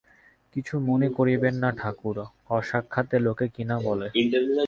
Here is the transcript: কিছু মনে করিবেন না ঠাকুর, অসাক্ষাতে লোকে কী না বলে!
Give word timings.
কিছু 0.55 0.73
মনে 0.87 1.07
করিবেন 1.17 1.55
না 1.55 1.69
ঠাকুর, 1.79 2.17
অসাক্ষাতে 2.49 3.15
লোকে 3.19 3.45
কী 3.55 3.63
না 3.63 3.75
বলে! 3.79 4.07